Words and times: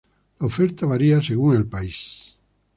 La 0.39 0.47
oferta 0.47 0.87
varía 0.87 1.21
según 1.21 1.55
el 1.55 1.67
país. 1.67 2.35